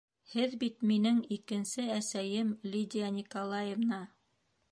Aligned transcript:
Һеҙ 0.35 0.53
бит 0.61 0.79
минең 0.91 1.19
икенсе 1.35 1.85
әсәйем, 1.97 2.49
Лидия 2.77 3.13
Николаевна! 3.21 4.01